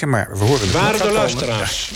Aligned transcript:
denken, 0.00 0.08
maar 0.08 0.38
we 0.38 0.44
horen 0.44 0.60
het 0.60 0.72
Waarde 0.72 1.12
luisteraars, 1.12 1.90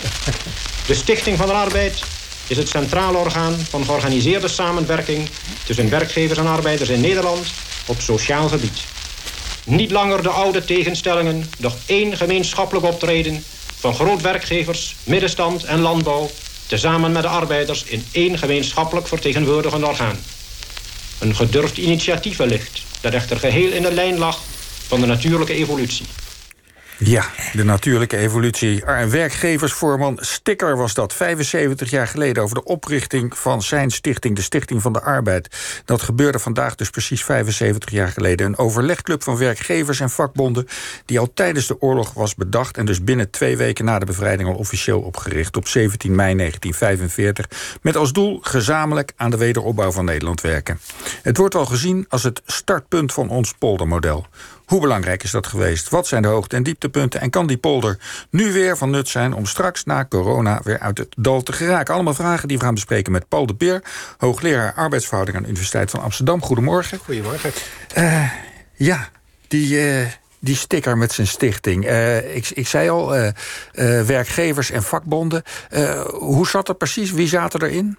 de 0.87 0.93
Stichting 0.93 1.37
van 1.37 1.47
de 1.47 1.53
Arbeid 1.53 2.03
is 2.47 2.57
het 2.57 2.69
centrale 2.69 3.17
orgaan 3.17 3.55
van 3.69 3.85
georganiseerde 3.85 4.47
samenwerking 4.47 5.29
tussen 5.63 5.89
werkgevers 5.89 6.39
en 6.39 6.47
arbeiders 6.47 6.89
in 6.89 7.01
Nederland 7.01 7.47
op 7.85 8.01
sociaal 8.01 8.47
gebied. 8.47 8.83
Niet 9.63 9.91
langer 9.91 10.23
de 10.23 10.29
oude 10.29 10.65
tegenstellingen, 10.65 11.51
doch 11.57 11.75
één 11.85 12.17
gemeenschappelijk 12.17 12.85
optreden 12.85 13.43
van 13.79 13.93
grootwerkgevers, 13.93 14.95
middenstand 15.03 15.63
en 15.63 15.79
landbouw, 15.79 16.29
tezamen 16.67 17.11
met 17.11 17.21
de 17.21 17.27
arbeiders 17.27 17.83
in 17.83 18.05
één 18.11 18.37
gemeenschappelijk 18.37 19.07
vertegenwoordigend 19.07 19.83
orgaan. 19.83 20.19
Een 21.19 21.35
gedurfd 21.35 21.77
initiatief 21.77 22.37
wellicht, 22.37 22.81
dat 23.01 23.13
echter 23.13 23.37
geheel 23.37 23.71
in 23.71 23.81
de 23.81 23.93
lijn 23.93 24.17
lag 24.17 24.39
van 24.87 24.99
de 24.99 25.05
natuurlijke 25.05 25.53
evolutie. 25.53 26.05
Ja, 26.97 27.25
de 27.53 27.63
natuurlijke 27.63 28.17
evolutie. 28.17 28.83
Werkgeversvoorman 29.09 30.17
Sticker 30.21 30.77
was 30.77 30.93
dat 30.93 31.13
75 31.13 31.89
jaar 31.89 32.07
geleden... 32.07 32.43
over 32.43 32.55
de 32.55 32.63
oprichting 32.63 33.37
van 33.37 33.61
zijn 33.61 33.91
stichting, 33.91 34.35
de 34.35 34.41
Stichting 34.41 34.81
van 34.81 34.93
de 34.93 35.01
Arbeid. 35.01 35.57
Dat 35.85 36.01
gebeurde 36.01 36.39
vandaag 36.39 36.75
dus 36.75 36.89
precies 36.89 37.23
75 37.23 37.89
jaar 37.89 38.07
geleden. 38.07 38.45
Een 38.45 38.57
overlegclub 38.57 39.23
van 39.23 39.37
werkgevers 39.37 39.99
en 39.99 40.09
vakbonden... 40.09 40.67
die 41.05 41.19
al 41.19 41.33
tijdens 41.33 41.67
de 41.67 41.81
oorlog 41.81 42.13
was 42.13 42.35
bedacht... 42.35 42.77
en 42.77 42.85
dus 42.85 43.03
binnen 43.03 43.29
twee 43.29 43.57
weken 43.57 43.85
na 43.85 43.99
de 43.99 44.05
bevrijding 44.05 44.49
al 44.49 44.55
officieel 44.55 44.99
opgericht... 44.99 45.57
op 45.57 45.67
17 45.67 46.15
mei 46.15 46.35
1945... 46.35 47.77
met 47.81 47.95
als 47.95 48.13
doel 48.13 48.39
gezamenlijk 48.41 49.11
aan 49.15 49.31
de 49.31 49.37
wederopbouw 49.37 49.91
van 49.91 50.05
Nederland 50.05 50.41
werken. 50.41 50.79
Het 51.21 51.37
wordt 51.37 51.55
al 51.55 51.65
gezien 51.65 52.05
als 52.09 52.23
het 52.23 52.41
startpunt 52.45 53.13
van 53.13 53.29
ons 53.29 53.53
poldermodel... 53.53 54.25
Hoe 54.65 54.81
belangrijk 54.81 55.23
is 55.23 55.31
dat 55.31 55.47
geweest? 55.47 55.89
Wat 55.89 56.07
zijn 56.07 56.21
de 56.21 56.27
hoogte- 56.27 56.55
en 56.55 56.63
dieptepunten? 56.63 57.21
En 57.21 57.29
kan 57.29 57.47
die 57.47 57.57
polder 57.57 57.97
nu 58.29 58.51
weer 58.51 58.77
van 58.77 58.89
nut 58.89 59.09
zijn 59.09 59.33
om 59.33 59.45
straks 59.45 59.83
na 59.83 60.05
corona 60.05 60.61
weer 60.63 60.79
uit 60.79 60.97
het 60.97 61.15
dal 61.17 61.43
te 61.43 61.53
geraken? 61.53 61.93
Allemaal 61.93 62.13
vragen 62.13 62.47
die 62.47 62.57
we 62.57 62.63
gaan 62.63 62.73
bespreken 62.73 63.11
met 63.11 63.27
Paul 63.27 63.45
de 63.45 63.55
Beer, 63.55 63.83
hoogleraar 64.17 64.73
arbeidsverhouding 64.73 65.37
aan 65.37 65.43
de 65.43 65.49
Universiteit 65.49 65.91
van 65.91 66.01
Amsterdam. 66.01 66.41
Goedemorgen. 66.41 66.97
Goedemorgen. 66.97 67.51
Uh, 67.97 68.31
ja, 68.73 69.09
die. 69.47 69.99
Uh, 69.99 70.05
die 70.39 70.55
sticker 70.55 70.97
met 70.97 71.11
zijn 71.11 71.27
stichting. 71.27 71.85
Uh, 71.85 72.35
ik, 72.35 72.49
ik 72.49 72.67
zei 72.67 72.89
al, 72.89 73.33
werkgevers 74.05 74.71
en 74.71 74.83
vakbonden. 74.83 75.43
hoe 76.11 76.47
zat 76.47 76.67
het 76.67 76.77
precies? 76.77 77.11
Wie 77.11 77.27
zaten 77.27 77.61
erin? 77.61 77.97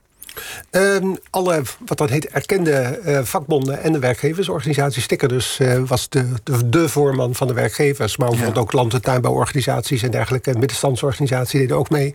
Uh, 0.70 1.14
alle, 1.30 1.62
wat 1.86 1.98
dan 1.98 2.08
heet, 2.08 2.28
erkende 2.28 3.00
uh, 3.06 3.18
vakbonden 3.22 3.82
en 3.82 3.92
de 3.92 3.98
werkgeversorganisaties 3.98 5.02
stikken 5.02 5.28
dus 5.28 5.58
uh, 5.58 5.82
was 5.86 6.08
de, 6.08 6.32
de, 6.42 6.68
de, 6.68 6.88
voorman 6.88 7.34
van 7.34 7.46
de 7.46 7.52
werkgevers. 7.52 8.16
Maar 8.16 8.28
bijvoorbeeld 8.28 8.58
ook 8.58 8.72
land- 8.72 8.94
en 8.94 9.02
tuinbouworganisaties 9.02 10.02
en 10.02 10.10
dergelijke. 10.10 10.50
En 10.50 10.58
middenstandsorganisaties 10.58 11.60
deden 11.60 11.76
ook 11.76 11.90
mee. 11.90 12.14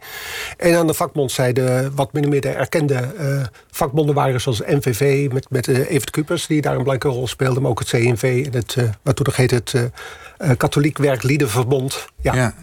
En 0.57 0.75
aan 0.75 0.87
de 0.87 0.93
vakbondzijde 0.93 1.91
wat 1.95 2.13
minder 2.13 2.31
meer 2.31 2.41
de 2.41 2.49
erkende 2.49 3.13
uh, 3.19 3.41
vakbonden 3.71 4.15
waren... 4.15 4.41
zoals 4.41 4.59
NVV 4.59 5.31
met, 5.31 5.49
met 5.49 5.67
Evert 5.67 6.09
Kupers, 6.09 6.47
die 6.47 6.61
daar 6.61 6.75
een 6.75 6.83
belangrijke 6.83 7.17
rol 7.17 7.27
speelde. 7.27 7.59
Maar 7.59 7.69
ook 7.69 7.79
het 7.79 7.89
CNV 7.89 8.43
en 8.45 8.53
het, 8.53 8.75
wat 9.01 9.15
toen 9.15 9.25
nog 9.25 9.35
heet 9.35 9.51
het 9.51 9.73
Katholiek 10.57 10.97
Werkliedenverbond. 10.97 12.05
Ja. 12.21 12.33
ja. 12.33 12.53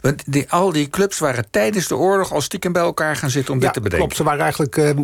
Want 0.00 0.22
die, 0.26 0.46
al 0.48 0.72
die 0.72 0.90
clubs 0.90 1.18
waren 1.18 1.44
tijdens 1.50 1.88
de 1.88 1.96
oorlog 1.96 2.32
al 2.32 2.40
stiekem 2.40 2.72
bij 2.72 2.82
elkaar 2.82 3.16
gaan 3.16 3.30
zitten 3.30 3.54
om 3.54 3.60
dit 3.60 3.72
te 3.72 3.80
bedenken. 3.80 3.98
Klopt, 3.98 4.16
ze 4.16 4.24
waren 4.24 4.40
eigenlijk. 4.40 4.76
Uh, 4.76 4.88
in 4.88 4.96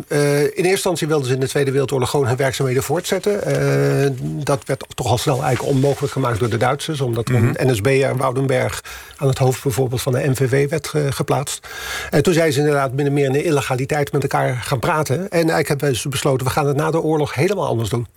eerste 0.45 0.69
instantie 0.69 1.07
wilden 1.07 1.27
ze 1.27 1.33
in 1.33 1.39
de 1.39 1.47
Tweede 1.47 1.71
Wereldoorlog 1.71 2.09
gewoon 2.09 2.27
hun 2.27 2.35
werkzaamheden 2.35 2.83
voortzetten. 2.83 3.33
Uh, 3.33 4.11
dat 4.21 4.63
werd 4.65 4.85
toch 4.95 5.07
al 5.07 5.17
snel 5.17 5.43
eigenlijk 5.43 5.75
onmogelijk 5.75 6.13
gemaakt 6.13 6.39
door 6.39 6.49
de 6.49 6.57
Duitsers, 6.57 7.01
omdat 7.01 7.27
mm 7.27 7.35
-hmm. 7.35 7.51
een 7.53 7.71
NSB'er 7.71 8.17
Woudenberg 8.17 8.83
aan 9.17 9.27
het 9.27 9.37
hoofd 9.37 9.63
bijvoorbeeld 9.63 10.01
van 10.01 10.11
de 10.11 10.29
NVV 10.29 10.69
werd 10.69 10.87
ge, 10.87 11.11
geplaatst. 11.11 11.67
En 12.09 12.23
toen 12.23 12.33
zijn 12.33 12.53
ze 12.53 12.59
inderdaad 12.59 12.93
min 12.93 13.07
of 13.07 13.13
meer 13.13 13.25
in 13.25 13.31
de 13.31 13.43
illegaliteit 13.43 14.11
met 14.11 14.21
elkaar 14.21 14.55
gaan 14.55 14.79
praten. 14.79 15.19
En 15.19 15.29
eigenlijk 15.29 15.67
hebben 15.67 15.95
ze 15.95 16.09
besloten: 16.09 16.45
we 16.45 16.51
gaan 16.51 16.67
het 16.67 16.75
na 16.75 16.91
de 16.91 17.01
oorlog 17.01 17.33
helemaal 17.33 17.67
anders 17.67 17.89
doen. 17.89 18.07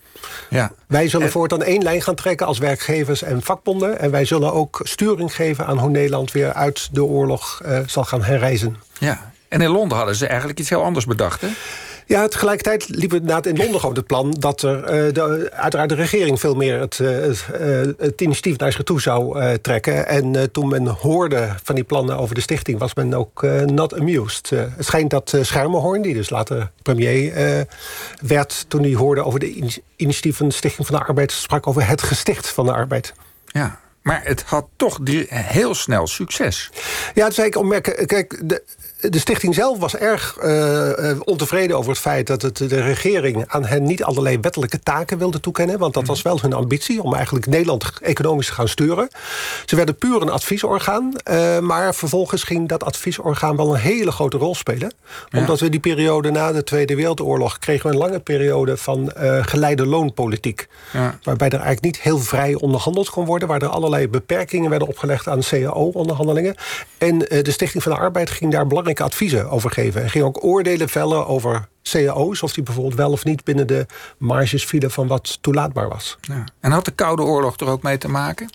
Ja. 0.51 0.73
Wij 0.87 1.09
zullen 1.09 1.27
en... 1.27 1.33
voortaan 1.33 1.63
één 1.63 1.83
lijn 1.83 2.03
gaan 2.03 2.15
trekken 2.15 2.47
als 2.47 2.59
werkgevers 2.59 3.23
en 3.23 3.43
vakbonden. 3.43 3.99
En 3.99 4.11
wij 4.11 4.25
zullen 4.25 4.53
ook 4.53 4.81
sturing 4.83 5.35
geven 5.35 5.67
aan 5.67 5.79
hoe 5.79 5.91
Nederland 5.91 6.33
weer 6.33 6.48
uit 6.55 6.89
de 6.93 7.05
oorlog 7.05 7.61
uh, 7.67 7.79
zal 7.87 8.05
gaan 8.05 8.23
herreizen. 8.23 8.77
Ja, 8.99 9.33
en 9.49 9.61
in 9.61 9.71
Londen 9.71 9.97
hadden 9.97 10.17
ze 10.17 10.27
eigenlijk 10.27 10.59
iets 10.59 10.69
heel 10.69 10.83
anders 10.83 11.07
bedacht, 11.07 11.41
hè? 11.41 11.49
Ja, 12.07 12.29
tegelijkertijd 12.29 12.89
liep 12.89 13.11
het 13.11 13.21
inderdaad 13.21 13.47
in 13.47 13.57
Londen 13.57 13.81
gewoon 13.81 13.95
het 13.95 14.07
plan... 14.07 14.35
dat 14.39 14.63
er 14.63 14.77
uh, 14.79 15.13
de, 15.13 15.51
uiteraard 15.53 15.89
de 15.89 15.95
regering 15.95 16.41
veel 16.41 16.55
meer 16.55 16.81
het, 16.81 16.99
uh, 16.99 17.09
het, 17.09 17.47
het, 17.99 18.21
initiatief 18.21 18.59
naar 18.59 18.73
zich 18.73 18.83
toe 18.83 19.01
zou 19.01 19.57
trekken. 19.59 20.07
En 20.07 20.53
toen 20.53 20.69
men 20.69 20.87
hoorde 20.87 21.49
van 21.63 21.75
die 21.75 21.85
plannen 21.85 22.19
over 22.19 22.35
de 22.35 22.41
stichting... 22.41 22.79
was 22.79 22.95
men 22.95 23.15
ook 23.15 23.43
not 23.67 23.99
amused. 23.99 24.51
het 24.51 24.87
schijnt 24.87 25.11
dat 25.11 25.37
Schermerhorn, 25.41 26.03
die 26.03 26.15
dus 26.15 26.31
later 26.31 26.71
premier 26.83 27.67
werd... 28.21 28.65
toen 28.69 28.83
hij 28.83 28.95
hoorde 28.95 29.25
over 29.25 29.41
de 29.41 29.73
initiatief 29.97 30.37
van 30.37 30.49
de 30.49 30.55
Stichting 30.55 30.87
van 30.87 30.99
de 30.99 31.05
Arbeid... 31.05 31.33
sprak 31.33 31.67
over 31.67 31.87
het 31.87 32.03
gesticht 32.03 32.49
van 32.49 32.67
de 32.67 32.73
arbeid. 32.73 33.15
Ja, 33.47 33.79
maar 34.09 34.21
het 34.25 34.43
had 34.43 34.67
toch 34.77 34.99
heel 35.29 35.75
snel 35.75 36.07
succes. 36.07 36.71
Ja, 37.15 37.23
dat 37.23 37.31
is 37.31 37.39
eigenlijk 37.39 37.57
opmerken. 37.57 38.07
Kijk, 38.07 38.41
de, 38.45 38.63
de 39.01 39.19
stichting 39.19 39.55
zelf 39.55 39.79
was 39.79 39.97
erg 39.97 40.37
uh, 40.43 41.21
ontevreden 41.25 41.77
over 41.77 41.91
het 41.91 42.01
feit 42.01 42.27
dat 42.27 42.43
het, 42.43 42.57
de 42.57 42.81
regering 42.81 43.45
aan 43.47 43.65
hen 43.65 43.83
niet 43.83 44.05
allerlei 44.05 44.39
wettelijke 44.41 44.81
taken 44.81 45.19
wilde 45.19 45.41
toekennen. 45.41 45.79
Want 45.79 45.95
dat 45.95 46.07
was 46.07 46.23
wel 46.23 46.39
hun 46.41 46.53
ambitie 46.53 47.03
om 47.03 47.15
eigenlijk 47.15 47.47
Nederland 47.47 47.93
economisch 48.03 48.47
te 48.47 48.53
gaan 48.53 48.69
sturen. 48.69 49.09
Ze 49.67 49.77
werden 49.77 49.97
puur 49.97 50.23
een 50.23 50.31
adviesorgaan. 50.31 51.13
Uh, 51.31 51.59
maar 51.59 51.95
vervolgens 51.95 52.43
ging 52.43 52.69
dat 52.69 52.85
adviesorgaan 52.85 53.57
wel 53.57 53.75
een 53.75 53.81
hele 53.81 54.11
grote 54.11 54.37
rol 54.37 54.55
spelen. 54.55 54.93
Ja. 55.29 55.39
Omdat 55.39 55.61
we 55.61 55.69
die 55.69 55.81
periode 55.81 56.31
na 56.31 56.53
de 56.53 56.65
Tweede 56.65 56.95
Wereldoorlog 56.95 57.59
kregen 57.59 57.87
we 57.87 57.93
een 57.93 58.01
lange 58.01 58.21
periode 58.21 58.77
van 58.77 59.13
uh, 59.23 59.39
geleide 59.43 59.87
loonpolitiek. 59.87 60.69
Ja. 60.93 61.19
Waarbij 61.23 61.49
er 61.49 61.55
eigenlijk 61.55 61.85
niet 61.85 62.01
heel 62.01 62.19
vrij 62.19 62.55
onderhandeld 62.55 63.11
kon 63.11 63.25
worden. 63.25 63.49
Waar 63.49 63.63
er 63.63 63.69
allerlei 63.69 64.09
beperkingen 64.09 64.71
werden 64.71 64.89
opgelegd 64.89 65.29
aan 65.29 65.41
CAO-onderhandelingen. 65.41 66.55
En 66.99 67.19
de 67.19 67.51
Stichting 67.51 67.83
van 67.83 67.93
de 67.93 67.99
Arbeid 67.99 68.31
ging 68.31 68.53
daar 68.53 68.67
belangrijk 68.67 68.88
adviezen 68.97 69.51
over 69.51 69.71
geven. 69.71 70.03
En 70.03 70.11
ging 70.11 70.25
ook 70.25 70.45
oordelen 70.45 70.89
vellen 70.89 71.27
over 71.27 71.69
cao's... 71.91 72.43
of 72.43 72.53
die 72.53 72.63
bijvoorbeeld 72.63 72.95
wel 72.95 73.11
of 73.11 73.25
niet 73.25 73.45
binnen 73.45 73.67
de 73.67 73.87
marges 74.19 74.65
vielen... 74.65 74.91
van 74.91 75.07
wat 75.07 75.39
toelaatbaar 75.41 75.89
was. 75.89 76.19
Ja. 76.21 76.45
En 76.61 76.71
had 76.71 76.85
de 76.85 76.91
Koude 76.91 77.23
Oorlog 77.23 77.57
er 77.57 77.67
ook 77.67 77.83
mee 77.83 77.99
te 77.99 78.09
maken? 78.09 78.49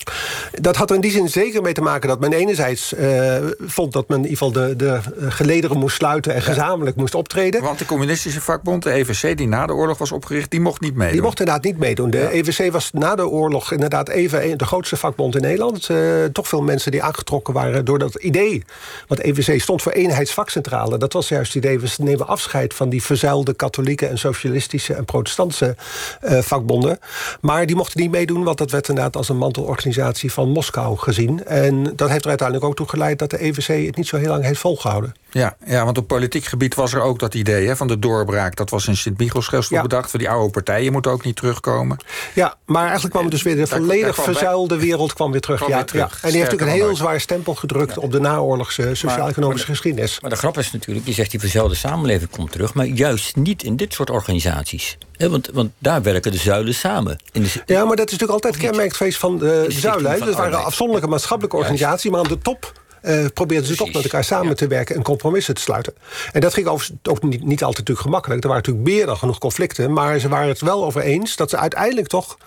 Dat 0.52 0.76
had 0.76 0.90
er 0.90 0.96
in 0.96 1.02
die 1.02 1.12
zin 1.12 1.30
zeker 1.30 1.62
mee 1.62 1.74
te 1.74 1.82
maken 1.82 2.10
dat 2.10 2.20
men 2.20 2.34
enerzijds 2.34 2.94
uh, 2.94 3.36
vond... 3.60 3.94
dat 3.94 4.08
men 4.08 4.18
in 4.18 4.30
ieder 4.30 4.38
geval 4.38 4.52
de, 4.52 4.76
de 4.76 5.00
gelederen 5.32 5.78
moest 5.78 5.96
sluiten 5.96 6.34
en 6.34 6.40
ja. 6.40 6.46
gezamenlijk 6.46 6.96
moest 6.96 7.16
optreden. 7.16 7.62
Want 7.62 7.80
de 7.80 7.86
communistische 7.86 8.42
vakbond, 8.42 8.84
de 8.84 8.92
EVC, 8.92 9.38
die 9.38 9.48
na 9.48 9.66
de 9.66 9.74
oorlog 9.74 9.98
was 9.98 10.12
opgericht... 10.12 10.52
die 10.52 10.62
mocht 10.62 10.82
niet 10.82 10.96
meedoen. 10.96 11.14
Die 11.14 11.22
mocht 11.22 11.40
inderdaad 11.40 11.64
niet 11.64 11.78
meedoen. 11.78 12.10
De 12.10 12.18
ja. 12.18 12.30
EVC 12.30 12.72
was 12.72 12.92
na 12.92 13.16
de 13.16 13.28
oorlog 13.28 13.72
inderdaad 13.72 14.10
even 14.10 14.58
de 14.58 14.66
grootste 14.66 14.98
vakbond 14.98 15.36
in 15.36 15.42
Nederland. 15.42 15.90
Uh, 15.90 16.26
toch 16.26 16.48
veel 16.48 16.62
mensen 16.62 16.92
die 16.92 17.04
aangetrokken 17.04 17.54
waren 17.54 17.86
door 17.86 18.00
dat 18.00 18.16
idee. 18.16 18.64
Want 19.08 19.22
EVC 19.22 19.62
stond 19.62 19.82
voor 19.82 19.92
eenheidsvakcentrale. 19.92 20.98
Dat 20.98 21.14
was 21.14 21.28
juist 21.28 21.54
het 21.54 21.64
idee, 21.64 21.80
we 21.80 21.90
nemen 21.98 22.28
afscheid 22.28 22.74
van 22.74 22.90
die 22.90 23.04
verzuilde 23.23 23.53
katholieke 23.53 24.07
en 24.07 24.17
socialistische 24.17 24.94
en 24.94 25.06
protestantse 25.06 25.75
uh, 26.23 26.39
vakbonden. 26.39 27.00
Maar 27.41 27.66
die 27.66 27.75
mochten 27.75 28.01
niet 28.01 28.11
meedoen, 28.11 28.44
want 28.44 28.57
dat 28.57 28.72
werd 28.72 28.88
inderdaad 28.88 29.16
als 29.16 29.29
een 29.29 29.38
mantelorganisatie 29.38 30.31
van 30.31 30.50
Moskou 30.50 30.97
gezien. 30.97 31.45
En 31.45 31.84
dat 31.95 32.09
heeft 32.09 32.23
er 32.23 32.29
uiteindelijk 32.29 32.67
ook 32.67 32.75
toe 32.75 32.88
geleid 32.88 33.19
dat 33.19 33.29
de 33.29 33.44
EVC 33.44 33.85
het 33.85 33.95
niet 33.95 34.07
zo 34.07 34.17
heel 34.17 34.29
lang 34.29 34.44
heeft 34.44 34.59
volgehouden. 34.59 35.16
Ja, 35.31 35.56
ja 35.66 35.85
want 35.85 35.97
op 35.97 36.07
politiek 36.07 36.45
gebied 36.45 36.75
was 36.75 36.94
er 36.94 37.01
ook 37.01 37.19
dat 37.19 37.34
idee 37.34 37.67
hè, 37.67 37.75
van 37.75 37.88
de 37.88 38.00
doorbraak. 38.00 38.56
Dat 38.56 38.69
was 38.69 38.88
in 38.88 38.97
Sint-Michielsgestel 38.97 39.78
ja. 39.78 39.84
bedacht. 39.84 40.09
Voor 40.09 40.19
die 40.19 40.29
oude 40.29 40.51
partijen 40.51 40.91
moeten 40.91 41.11
ook 41.11 41.23
niet 41.23 41.35
terugkomen. 41.35 41.97
Ja, 42.34 42.55
maar 42.66 42.84
eigenlijk 42.84 43.13
kwam 43.13 43.29
dus 43.29 43.41
weer 43.41 43.55
de 43.55 43.67
volledig 43.67 44.16
verzuilde 44.16 44.78
wereld 44.78 45.13
kwam 45.13 45.31
weer 45.31 45.41
terug. 45.41 45.57
Kwam 45.57 45.69
ja, 45.69 45.75
weer 45.75 45.85
terug. 45.85 46.09
Ja. 46.09 46.22
En 46.22 46.29
die 46.29 46.40
heeft 46.40 46.51
natuurlijk 46.51 46.79
een 46.79 46.85
heel 46.85 46.95
zwaar 46.95 47.19
stempel 47.19 47.55
gedrukt 47.55 47.97
op 47.97 48.11
de 48.11 48.19
naoorlogse 48.19 48.90
sociaal-economische 48.94 49.67
geschiedenis. 49.67 50.19
Maar 50.19 50.29
de 50.29 50.35
grap 50.35 50.58
is 50.58 50.72
natuurlijk, 50.72 51.05
je 51.05 51.14
zegt 51.14 51.31
die 51.31 51.40
verzuilde 51.40 51.76
samenleving 51.76 52.29
komt 52.29 52.52
terug... 52.52 52.73
maar 52.73 52.85
juist 53.03 53.35
niet 53.35 53.64
in 53.64 53.76
dit 53.76 53.94
soort 53.94 54.09
organisaties. 54.09 54.97
Want, 55.17 55.50
want 55.53 55.72
daar 55.78 56.02
werken 56.02 56.32
de 56.32 56.38
zuilen 56.38 56.73
samen. 56.73 57.20
In 57.32 57.44
de, 57.44 57.50
ja, 57.66 57.85
maar 57.85 57.96
dat 57.96 58.05
is 58.05 58.11
natuurlijk 58.11 58.32
altijd 58.32 58.58
kenmerkend 58.58 58.96
geweest 58.96 59.17
van 59.17 59.38
de, 59.38 59.66
de 59.67 59.72
zuilen. 59.72 60.20
Dat 60.20 60.35
waren 60.35 60.64
afzonderlijke 60.64 61.09
maatschappelijke 61.09 61.58
organisaties... 61.58 62.11
maar 62.11 62.20
aan 62.20 62.28
de 62.28 62.38
top 62.38 62.82
uh, 63.03 63.26
probeerden 63.34 63.67
ze 63.67 63.76
toch 63.76 63.94
met 63.94 64.03
elkaar 64.03 64.23
samen 64.23 64.47
ja. 64.47 64.53
te 64.53 64.67
werken 64.67 64.96
en 64.96 65.02
compromissen 65.02 65.53
te 65.53 65.61
sluiten. 65.61 65.94
En 66.32 66.41
dat 66.41 66.53
ging 66.53 66.67
ook 66.67 66.82
niet, 67.02 67.44
niet 67.44 67.64
altijd 67.64 67.78
natuurlijk 67.78 68.00
gemakkelijk. 68.00 68.44
Er 68.44 68.50
waren 68.50 68.64
natuurlijk 68.66 68.96
meer 68.96 69.05
dan 69.05 69.17
genoeg 69.17 69.38
conflicten. 69.38 69.94
Maar 69.94 70.20
ze 70.20 70.29
waren 70.29 70.47
het 70.47 70.61
wel 70.61 70.85
over 70.85 71.02
eens 71.02 71.35
dat 71.35 71.50
ze 71.50 71.58
uiteindelijk 71.58 72.08
toch 72.08 72.38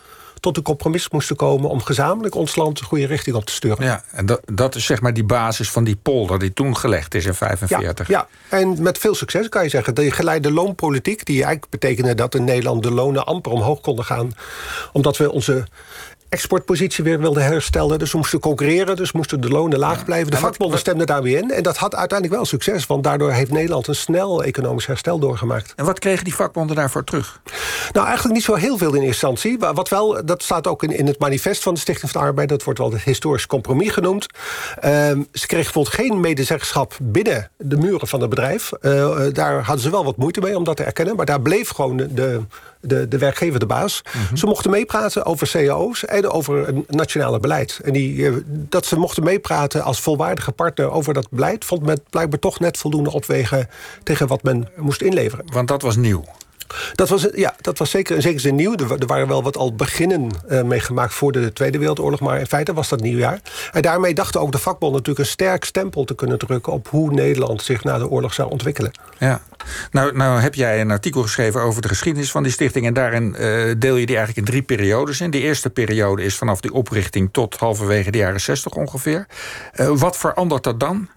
tot 0.40 0.56
een 0.56 0.62
compromis 0.62 1.10
moesten 1.10 1.36
komen... 1.36 1.70
om 1.70 1.82
gezamenlijk 1.82 2.34
ons 2.34 2.56
land 2.56 2.78
de 2.78 2.84
goede 2.84 3.06
richting 3.06 3.36
op 3.36 3.44
te 3.44 3.52
sturen. 3.52 3.84
Ja, 3.84 4.02
en 4.10 4.26
dat, 4.26 4.40
dat 4.44 4.74
is 4.74 4.84
zeg 4.84 5.00
maar 5.00 5.14
die 5.14 5.24
basis 5.24 5.70
van 5.70 5.84
die 5.84 5.96
polder 5.96 6.38
die 6.38 6.52
toen 6.52 6.76
gelegd 6.76 7.14
is 7.14 7.24
in 7.24 7.34
1945. 7.38 8.08
Ja, 8.08 8.28
ja, 8.48 8.58
en 8.58 8.82
met 8.82 8.98
veel 8.98 9.14
succes 9.14 9.48
kan 9.48 9.62
je 9.62 9.68
zeggen. 9.68 9.94
De 9.94 10.10
geleide 10.10 10.52
loonpolitiek, 10.52 11.24
die 11.24 11.42
eigenlijk 11.42 11.70
betekende 11.70 12.14
dat 12.14 12.34
in 12.34 12.44
Nederland... 12.44 12.82
de 12.82 12.90
lonen 12.90 13.26
amper 13.26 13.52
omhoog 13.52 13.80
konden 13.80 14.04
gaan... 14.04 14.32
omdat 14.92 15.16
we 15.16 15.32
onze 15.32 15.66
exportpositie 16.28 17.04
weer 17.04 17.20
wilden 17.20 17.44
herstellen. 17.44 17.98
Dus 17.98 18.10
ze 18.10 18.16
moesten 18.16 18.40
concurreren, 18.40 18.96
dus 18.96 19.12
moesten 19.12 19.40
de 19.40 19.48
lonen 19.48 19.78
laag 19.78 20.04
blijven. 20.04 20.30
De 20.30 20.36
vakbonden 20.36 20.78
stemden 20.78 21.06
daar 21.06 21.22
weer 21.22 21.38
in. 21.38 21.50
En 21.50 21.62
dat 21.62 21.76
had 21.76 21.94
uiteindelijk 21.94 22.38
wel 22.38 22.48
succes, 22.48 22.86
want 22.86 23.04
daardoor 23.04 23.32
heeft 23.32 23.50
Nederland 23.50 23.86
een 23.86 23.94
snel 23.94 24.44
economisch 24.44 24.86
herstel 24.86 25.18
doorgemaakt. 25.18 25.72
En 25.76 25.84
wat 25.84 25.98
kregen 25.98 26.24
die 26.24 26.34
vakbonden 26.34 26.76
daarvoor 26.76 27.04
terug? 27.04 27.40
Nou, 27.92 28.06
eigenlijk 28.06 28.34
niet 28.34 28.44
zo 28.44 28.54
heel 28.54 28.78
veel 28.78 28.94
in 28.94 29.02
eerste 29.02 29.26
instantie. 29.26 29.58
Wat 29.58 29.88
wel, 29.88 30.24
dat 30.24 30.42
staat 30.42 30.66
ook 30.66 30.82
in, 30.82 30.90
in 30.90 31.06
het 31.06 31.18
manifest 31.18 31.62
van 31.62 31.74
de 31.74 31.80
Stichting 31.80 32.10
van 32.10 32.20
de 32.20 32.26
Arbeid. 32.26 32.48
Dat 32.48 32.64
wordt 32.64 32.78
wel 32.78 32.92
het 32.92 33.02
historisch 33.02 33.46
compromis 33.46 33.90
genoemd. 33.90 34.26
Ehm, 34.80 35.22
ze 35.32 35.46
kregen 35.46 35.72
bijvoorbeeld 35.72 35.94
geen 35.94 36.20
medezeggenschap 36.20 36.96
binnen 37.00 37.50
de 37.56 37.76
muren 37.76 38.08
van 38.08 38.20
het 38.20 38.30
bedrijf. 38.30 38.70
Uh, 38.80 39.16
daar 39.32 39.62
hadden 39.62 39.82
ze 39.82 39.90
wel 39.90 40.04
wat 40.04 40.16
moeite 40.16 40.40
mee 40.40 40.56
om 40.56 40.64
dat 40.64 40.76
te 40.76 40.84
erkennen. 40.84 41.16
Maar 41.16 41.26
daar 41.26 41.40
bleef 41.40 41.68
gewoon 41.68 41.96
de, 41.96 42.14
de, 42.14 42.40
de 42.80 43.18
werkgever 43.18 43.58
de 43.60 43.66
baas. 43.66 44.02
Mhm. 44.04 44.36
Ze 44.36 44.46
mochten 44.46 44.70
meepraten 44.70 45.24
over 45.24 45.50
cao's 45.50 46.04
en 46.04 46.30
over 46.30 46.68
een 46.68 46.84
nationale 46.88 47.40
beleid. 47.40 47.80
En 47.84 47.92
die, 47.92 48.26
eh, 48.26 48.34
dat 48.46 48.86
ze 48.86 48.98
mochten 48.98 49.24
meepraten 49.24 49.82
als 49.82 50.00
volwaardige 50.00 50.52
partner 50.52 50.90
over 50.90 51.14
dat 51.14 51.30
beleid... 51.30 51.64
vond 51.64 51.82
men 51.82 52.00
blijkbaar 52.10 52.38
toch 52.38 52.60
net 52.60 52.78
voldoende 52.78 53.12
opwegen 53.12 53.68
tegen 54.02 54.26
wat 54.26 54.42
men 54.42 54.68
moest 54.76 55.02
inleveren. 55.02 55.44
Want 55.52 55.68
dat 55.68 55.82
was 55.82 55.96
nieuw. 55.96 56.24
Dat 56.94 57.08
was, 57.08 57.28
ja, 57.34 57.54
dat 57.60 57.78
was 57.78 57.90
zeker 57.90 58.16
in 58.16 58.22
zekere 58.22 58.40
zin 58.40 58.54
nieuw. 58.54 58.74
Er, 58.76 59.06
waren 59.06 59.28
wel 59.28 59.42
wat 59.42 59.56
al 59.56 59.74
beginnen 59.74 60.30
meegemaakt 60.64 61.14
voor 61.14 61.32
de 61.32 61.52
Tweede 61.52 61.78
Wereldoorlog... 61.78 62.20
maar 62.20 62.38
in 62.38 62.46
feite 62.46 62.72
was 62.72 62.88
dat 62.88 63.00
nieuwjaar. 63.00 63.40
En 63.72 63.82
daarmee 63.82 64.14
dachten 64.14 64.40
ook 64.40 64.52
de 64.52 64.58
vakbonden 64.58 64.98
natuurlijk 64.98 65.26
een 65.26 65.32
sterk 65.32 65.64
stempel 65.64 66.04
te 66.04 66.14
kunnen 66.14 66.38
drukken... 66.38 66.72
op 66.72 66.88
hoe 66.88 67.12
Nederland 67.12 67.62
zich 67.62 67.84
na 67.84 67.98
de 67.98 68.08
oorlog 68.08 68.34
zou 68.34 68.50
ontwikkelen. 68.50 68.90
Ja. 69.18 69.40
Nou, 69.90 70.16
nou 70.16 70.40
heb 70.40 70.54
jij 70.54 70.80
een 70.80 70.90
artikel 70.90 71.22
geschreven 71.22 71.60
over 71.60 71.82
de 71.82 71.88
geschiedenis 71.88 72.30
van 72.30 72.42
die 72.42 72.52
stichting... 72.52 72.86
en 72.86 72.94
daarin 72.94 73.36
uh, 73.38 73.74
deel 73.78 73.96
je 73.96 74.06
die 74.06 74.16
eigenlijk 74.16 74.46
in 74.46 74.52
drie 74.52 74.62
periodes 74.62 75.20
in. 75.20 75.30
De 75.30 75.40
eerste 75.40 75.70
periode 75.70 76.24
is 76.24 76.36
vanaf 76.36 76.60
die 76.60 76.72
oprichting 76.72 77.28
tot 77.32 77.56
halverwege 77.56 78.10
de 78.10 78.18
jaren 78.18 78.40
60 78.40 78.72
ongeveer. 78.72 79.26
Uh, 79.74 79.90
wat 79.90 80.16
verandert 80.16 80.66
er 80.66 80.78
dan? 80.78 81.08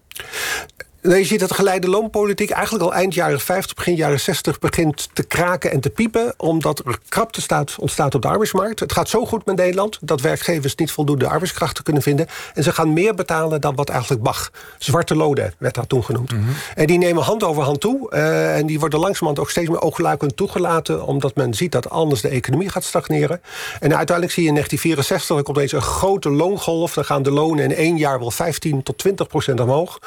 Nee, 1.02 1.20
je 1.20 1.26
ziet 1.26 1.40
dat 1.40 1.50
de 1.50 1.56
geleide 1.56 1.90
loonpolitiek 1.90 2.50
eigenlijk 2.50 2.84
al 2.84 2.94
eind 2.94 3.14
jaren 3.14 3.40
50, 3.40 3.76
begin 3.76 3.96
jaren 3.96 4.20
60 4.20 4.60
begint 4.60 5.10
te 5.14 5.24
kraken 5.24 5.72
en 5.72 5.80
te 5.80 5.90
piepen. 5.90 6.34
Omdat 6.38 6.80
er 6.80 7.00
krapte 7.10 7.42
staat, 7.42 7.76
ontstaat 7.80 8.16
op 8.16 8.22
de 8.22 8.28
arbeidsmarkt. 8.28 8.80
Het 8.80 8.92
gaat 8.92 9.10
zo 9.10 9.26
goed 9.26 9.46
met 9.46 9.56
Nederland 9.56 9.98
dat 10.02 10.22
werkgevers 10.22 10.76
niet 10.76 10.92
voldoende 10.92 11.28
arbeidskrachten 11.28 11.84
kunnen 11.84 12.02
vinden. 12.02 12.28
En 12.54 12.64
ze 12.64 12.72
gaan 12.72 12.94
meer 12.94 13.16
betalen 13.16 13.62
dan 13.62 13.76
wat 13.76 13.90
eigenlijk 13.90 14.24
mag. 14.24 14.52
Zwarte 14.78 15.16
loden 15.16 15.54
werd 15.58 15.76
dat 15.76 15.90
toen 15.90 16.04
genoemd. 16.04 16.32
Mhm. 16.32 16.42
En 16.76 16.86
die 16.86 16.98
nemen 16.98 17.24
hand 17.24 17.44
over 17.44 17.64
hand 17.64 17.80
toe. 17.80 18.12
Uh, 18.14 18.58
en 18.58 18.66
die 18.66 18.80
worden 18.80 19.00
langzamerhand 19.00 19.40
ook 19.40 19.50
steeds 19.50 19.70
meer 19.70 19.82
oogluikend 19.82 20.38
toegelaten. 20.38 21.06
Omdat 21.06 21.36
men 21.36 21.54
ziet 21.54 21.72
dat 21.72 21.90
anders 21.90 22.22
de 22.22 22.30
economie 22.30 22.70
gaat 22.70 22.84
stagneren. 22.84 23.42
En 23.80 23.96
uiteindelijk 23.96 24.32
zie 24.32 24.44
je 24.44 24.50
in 24.50 24.56
1964, 24.56 25.38
er 25.38 25.44
komt 25.44 25.58
eens 25.58 25.72
een 25.72 25.82
grote 25.82 26.30
loongolf. 26.30 26.94
Dan 26.94 27.06
gaan 27.06 27.24
de 27.24 27.32
lonen 27.32 27.64
in 27.64 27.76
één 27.76 27.98
jaar 27.98 28.20
wel 28.20 28.32
15 28.32 28.84
tot 28.84 28.98
20 28.98 29.28
procent 29.28 29.60
omhoog. 29.60 30.00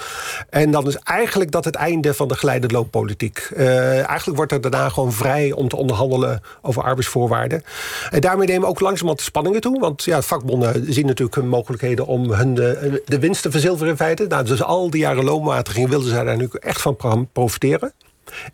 En 0.51 0.71
dan 0.71 0.82
dan 0.85 0.93
is 0.93 0.99
eigenlijk 1.05 1.51
dat 1.51 1.65
het 1.65 1.75
einde 1.75 2.15
van 2.15 2.29
de 2.29 2.35
geleide 2.35 2.69
looppolitiek. 2.69 3.51
Uh, 3.57 4.09
eigenlijk 4.09 4.37
wordt 4.37 4.53
er 4.53 4.61
daarna 4.61 4.89
gewoon 4.89 5.13
vrij 5.13 5.53
om 5.53 5.69
te 5.69 5.77
onderhandelen 5.77 6.43
over 6.63 6.83
arbeidsvoorwaarden. 6.83 7.63
En 8.11 8.21
daarmee 8.21 8.47
nemen 8.47 8.69
ook 8.69 8.81
langzamerhand 8.81 9.19
de 9.19 9.25
spanningen 9.25 9.61
toe. 9.61 9.81
Want 9.81 10.05
ja, 10.05 10.23
vakbonden 10.23 10.93
zien 10.93 11.07
natuurlijk 11.07 11.49
mogelijkheden 11.49 12.07
om 12.07 12.33
hun 12.33 12.55
de, 12.55 13.03
de 13.07 13.19
winst 13.19 13.43
te 13.43 13.51
verzilveren 13.51 13.91
in 13.91 13.97
feite. 13.97 14.27
Nou, 14.27 14.45
dus 14.45 14.63
al 14.63 14.91
die 14.91 15.01
jaren 15.01 15.25
loonmatiging 15.25 15.89
wilden 15.89 16.09
zij 16.09 16.25
daar 16.25 16.37
nu 16.37 16.49
echt 16.61 16.81
van 16.81 17.29
profiteren. 17.33 17.93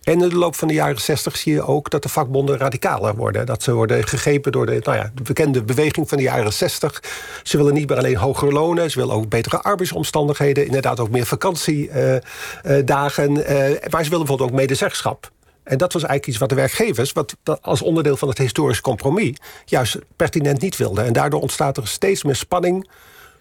En 0.03 0.13
in 0.13 0.19
de 0.19 0.35
loop 0.35 0.55
van 0.55 0.69
de 0.69 0.75
jaren 0.75 1.01
60 1.01 1.37
zie 1.37 1.53
je 1.53 1.63
ook 1.63 1.91
dat 1.91 2.03
de 2.03 2.09
vakbonden 2.09 2.59
radicaler 2.59 3.17
worden. 3.17 3.47
Dat 3.47 3.63
ze 3.63 3.73
worden 3.73 4.09
gegrepen 4.09 4.53
door 4.53 4.67
de, 4.67 4.81
nou 4.83 4.97
ja, 4.97 5.11
de 5.15 5.23
bekende 5.23 5.63
beweging 5.63 6.09
van 6.09 6.19
de 6.19 6.25
jaren 6.25 6.53
60. 6.53 7.03
Ze 7.43 7.57
willen 7.57 7.75
niet 7.75 7.89
meer 7.89 7.99
alleen 7.99 8.17
hogere 8.17 8.53
lonen, 8.53 8.91
ze 8.91 8.99
willen 8.99 9.15
ook 9.15 9.29
betere 9.29 9.61
arbeidsomstandigheden. 9.61 10.67
Inderdaad 10.67 11.01
ook 11.01 11.11
meer 11.11 11.27
vakantiedagen. 11.27 13.31
Uh, 13.31 13.39
uh, 13.39 13.47
maar 13.91 14.05
ze 14.05 14.11
willen 14.11 14.27
bijvoorbeeld 14.27 14.41
ook 14.41 14.53
medezeggenschap. 14.53 15.31
En 15.63 15.79
dat 15.79 15.93
was 15.93 16.03
eigenlijk 16.03 16.27
iets 16.27 16.39
wat 16.39 16.49
de 16.49 16.55
werkgevers, 16.55 17.13
wat 17.13 17.37
als 17.61 17.83
onderdeel 17.83 18.17
van 18.17 18.29
het 18.29 18.39
historisch 18.39 18.81
compromis, 18.81 19.37
juist 19.65 19.99
pertinent 20.17 20.61
niet 20.61 20.77
wilden. 20.77 21.05
En 21.05 21.13
daardoor 21.13 21.41
ontstaat 21.41 21.77
er 21.77 21.89
steeds 21.89 22.23
meer 22.23 22.37
spanning 22.37 22.89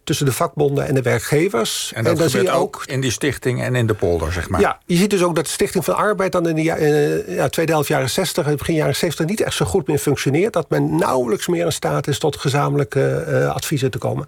tussen 0.07 0.25
de 0.25 0.31
vakbonden 0.31 0.87
en 0.87 0.93
de 0.93 1.01
werkgevers. 1.01 1.91
En 1.95 2.03
dat 2.03 2.19
en 2.19 2.29
zie 2.29 2.41
je 2.41 2.51
ook 2.51 2.83
in 2.85 3.01
die 3.01 3.11
stichting 3.11 3.61
en 3.61 3.75
in 3.75 3.87
de 3.87 3.93
polder, 3.93 4.33
zeg 4.33 4.49
maar. 4.49 4.59
Ja, 4.59 4.79
je 4.85 4.95
ziet 4.95 5.09
dus 5.09 5.23
ook 5.23 5.35
dat 5.35 5.45
de 5.45 5.51
Stichting 5.51 5.85
van 5.85 5.95
Arbeid... 5.95 6.31
dan 6.31 6.47
in 6.47 6.55
de 6.55 6.61
uh, 6.61 7.35
ja, 7.35 7.49
tweede 7.49 7.71
helft 7.71 7.87
jaren 7.87 8.09
60 8.09 8.45
en 8.45 8.57
begin 8.57 8.75
jaren 8.75 8.95
70... 8.95 9.25
niet 9.25 9.41
echt 9.41 9.55
zo 9.55 9.65
goed 9.65 9.87
meer 9.87 9.97
functioneert. 9.97 10.53
Dat 10.53 10.69
men 10.69 10.95
nauwelijks 10.95 11.47
meer 11.47 11.65
in 11.65 11.71
staat 11.71 12.07
is 12.07 12.19
tot 12.19 12.37
gezamenlijke 12.37 13.25
uh, 13.27 13.55
adviezen 13.55 13.91
te 13.91 13.97
komen. 13.97 14.27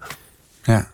Ja. 0.62 0.88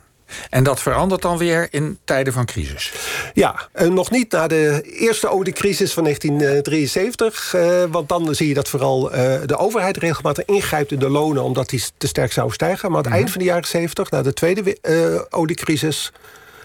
En 0.51 0.65
dat 0.65 0.81
verandert 0.81 1.23
dan 1.23 1.39
weer 1.39 1.69
in 1.71 1.99
tijden 2.05 2.33
van 2.33 2.45
crisis? 2.45 2.93
Ja, 3.35 3.69
en 3.73 3.95
nog 3.95 4.11
niet 4.11 4.33
na 4.33 4.47
de 4.47 4.83
eerste 4.83 5.29
oliecrisis 5.29 5.93
van 5.93 6.03
1973. 6.03 7.53
Uh, 7.55 7.83
eh, 7.83 7.91
want 7.91 8.09
dan 8.09 8.35
zie 8.35 8.49
je 8.49 8.55
dat 8.55 8.69
vooral 8.69 9.15
uh, 9.15 9.35
de 9.47 9.57
overheid 9.57 9.97
regelmatig 9.97 10.45
ingrijpt 10.45 10.93
in 10.93 10.99
de 10.99 11.09
lonen... 11.09 11.43
omdat 11.43 11.69
die 11.69 11.83
te 11.97 12.07
sterk 12.07 12.33
zouden 12.33 12.55
stijgen. 12.55 12.89
Maar 12.91 12.99
aan 12.99 13.05
het 13.05 13.13
mhm. 13.13 13.21
eind 13.21 13.31
van 13.31 13.41
de 13.41 13.47
jaren 13.47 13.67
70, 13.67 14.11
na 14.11 14.23
de 14.23 14.33
tweede 14.33 14.77
uh, 14.83 15.21
oliecrisis 15.31 16.13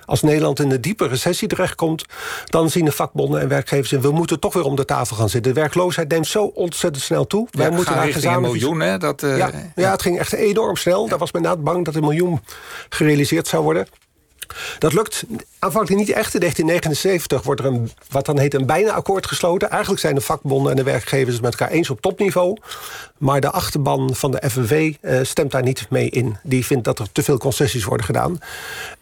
als 0.06 0.22
Nederland 0.22 0.60
in 0.60 0.72
een 0.72 0.82
diepe 0.82 1.08
recessie 1.08 1.48
terechtkomt... 1.48 2.06
dan 2.46 2.70
zien 2.70 2.86
de 2.86 2.92
vakbonden 2.92 3.42
en 3.42 3.48
werkgevers... 3.48 3.92
en 3.92 4.02
we 4.02 4.12
moeten 4.12 4.40
toch 4.40 4.54
weer 4.54 4.64
om 4.64 4.76
de 4.76 4.86
tafel 4.86 5.16
gaan 5.16 5.30
zitten. 5.30 5.54
De 5.54 5.60
werkloosheid 5.60 6.10
neemt 6.10 6.28
zo 6.28 6.44
ontzettend 6.44 7.04
snel 7.04 7.28
toe. 7.28 7.48
Wij 7.52 7.70
moeten 7.70 7.96
naar 7.96 8.08
gezamenlijk... 8.08 8.54
miljoen, 8.54 8.80
hè? 8.80 8.98
Dat, 8.98 9.24
uh, 9.24 9.38
ja, 9.38 9.52
ja, 9.76 9.92
het 9.92 10.02
ging 10.02 10.20
echt 10.20 10.34
enorm 10.34 10.76
snel. 10.76 11.08
Daar 11.08 11.18
was 11.18 11.32
men 11.32 11.42
inderdaad 11.42 11.66
bang 11.66 11.86
dat 11.86 11.96
een 11.96 12.02
miljoen 12.02 12.42
gerealiseerd 12.90 13.48
zou 13.48 13.64
worden. 13.64 13.88
Dat 14.80 14.94
lukt 14.94 15.24
aanvankelijk 15.64 16.08
niet 16.08 16.16
echt. 16.16 16.34
In 16.34 16.40
1979 16.40 17.44
wordt 17.44 17.62
er 17.62 17.68
een, 17.68 17.92
wat 18.10 18.26
dan 18.26 18.40
heet 18.40 18.54
een 18.54 18.66
bijna 18.66 18.92
akkoord 18.92 19.28
gesloten. 19.28 19.70
Eigenlijk 19.70 20.02
zijn 20.02 20.16
de 20.16 20.22
vakbonden 20.22 20.72
en 20.72 20.78
de 20.78 20.84
werkgevers 20.84 21.34
het 21.34 21.44
met 21.44 21.52
elkaar 21.52 21.70
eens 21.70 21.90
op 21.90 22.02
topniveau. 22.02 22.58
Maar 23.18 23.42
de 23.42 23.52
achterban 23.52 24.16
van 24.16 24.32
de 24.32 24.50
FNV 24.50 24.94
eh, 25.02 25.20
stemt 25.22 25.52
daar 25.52 25.64
niet 25.64 25.86
mee 25.90 26.10
in. 26.10 26.38
Die 26.44 26.66
vindt 26.66 26.84
dat 26.84 27.00
er 27.00 27.12
te 27.12 27.24
veel 27.24 27.38
concessies 27.38 27.84
worden 27.84 28.06
gedaan. 28.06 28.40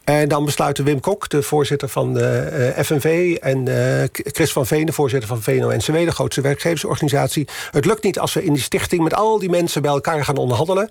En 0.04 0.28
dan 0.28 0.44
besluiten 0.44 0.84
Wim 0.84 1.00
Kok, 1.00 1.28
de 1.28 1.42
voorzitter 1.42 1.88
van 1.88 2.14
de 2.14 2.72
uh, 2.76 2.84
FNV... 2.84 3.36
en 3.40 3.68
uh, 3.68 4.02
Chris 4.12 4.52
van 4.52 4.66
Veen, 4.66 4.86
de 4.86 4.92
voorzitter 4.92 5.28
van 5.28 5.42
VNO-NCW... 5.42 5.92
de 5.92 6.10
grootste 6.10 6.40
werkgeversorganisatie. 6.40 7.48
Het 7.70 7.84
lukt 7.84 8.02
niet 8.02 8.18
als 8.18 8.34
we 8.34 8.44
in 8.44 8.52
die 8.52 8.62
stichting 8.62 9.02
met 9.02 9.14
al 9.14 9.38
die 9.38 9.50
mensen 9.50 9.82
bij 9.82 9.90
elkaar 9.90 10.24
gaan 10.24 10.36
onderhandelen. 10.36 10.90